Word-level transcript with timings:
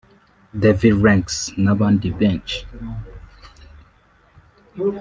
Davy 0.61 0.91
Ranks 1.03 1.37
n’abandi 1.63 2.07
benshi 2.19 2.59